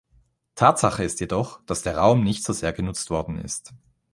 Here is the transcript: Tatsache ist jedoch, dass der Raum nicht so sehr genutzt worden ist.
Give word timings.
Tatsache 0.55 1.03
ist 1.03 1.19
jedoch, 1.19 1.61
dass 1.67 1.83
der 1.83 1.95
Raum 1.97 2.23
nicht 2.23 2.43
so 2.43 2.53
sehr 2.53 2.73
genutzt 2.73 3.11
worden 3.11 3.37
ist. 3.37 3.71